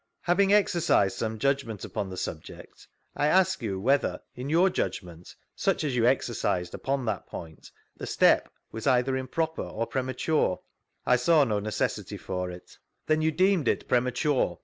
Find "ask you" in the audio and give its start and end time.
3.27-3.79